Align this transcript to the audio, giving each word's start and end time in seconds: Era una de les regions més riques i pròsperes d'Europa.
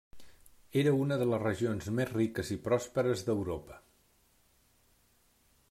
Era 0.83 0.93
una 1.01 1.17
de 1.21 1.27
les 1.31 1.41
regions 1.43 1.91
més 1.99 2.09
riques 2.13 2.51
i 2.57 2.59
pròsperes 2.69 3.23
d'Europa. 3.29 3.77